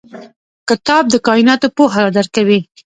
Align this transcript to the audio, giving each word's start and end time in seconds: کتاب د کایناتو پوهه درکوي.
کتاب 0.69 1.03
د 1.09 1.15
کایناتو 1.27 1.67
پوهه 1.77 2.03
درکوي. 2.17 2.59